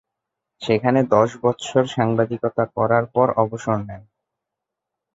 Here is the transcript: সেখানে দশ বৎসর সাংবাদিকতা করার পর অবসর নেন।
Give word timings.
সেখানে 0.61 0.99
দশ 1.11 1.29
বৎসর 1.43 1.83
সাংবাদিকতা 1.87 2.63
করার 2.75 3.05
পর 3.05 3.27
অবসর 3.35 3.77
নেন। 3.87 4.03